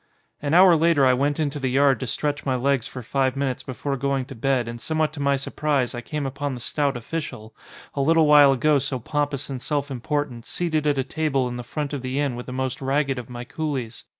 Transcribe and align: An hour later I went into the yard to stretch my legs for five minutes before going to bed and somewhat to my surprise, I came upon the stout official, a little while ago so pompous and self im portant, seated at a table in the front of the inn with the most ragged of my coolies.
An 0.41 0.55
hour 0.55 0.75
later 0.75 1.05
I 1.05 1.13
went 1.13 1.39
into 1.39 1.59
the 1.59 1.69
yard 1.69 1.99
to 1.99 2.07
stretch 2.07 2.43
my 2.43 2.55
legs 2.55 2.87
for 2.87 3.03
five 3.03 3.35
minutes 3.35 3.61
before 3.61 3.97
going 3.97 4.25
to 4.25 4.33
bed 4.33 4.67
and 4.67 4.81
somewhat 4.81 5.13
to 5.13 5.19
my 5.19 5.35
surprise, 5.37 5.93
I 5.93 6.01
came 6.01 6.25
upon 6.25 6.55
the 6.55 6.59
stout 6.59 6.97
official, 6.97 7.55
a 7.93 8.01
little 8.01 8.25
while 8.25 8.51
ago 8.51 8.79
so 8.79 8.97
pompous 8.97 9.47
and 9.47 9.61
self 9.61 9.91
im 9.91 10.01
portant, 10.01 10.43
seated 10.47 10.87
at 10.87 10.97
a 10.97 11.03
table 11.03 11.47
in 11.47 11.55
the 11.57 11.63
front 11.63 11.93
of 11.93 12.01
the 12.01 12.17
inn 12.19 12.35
with 12.35 12.47
the 12.47 12.51
most 12.51 12.81
ragged 12.81 13.19
of 13.19 13.29
my 13.29 13.43
coolies. 13.43 14.03